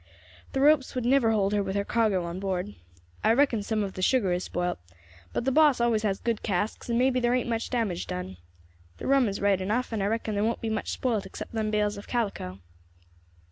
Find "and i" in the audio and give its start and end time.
9.91-10.07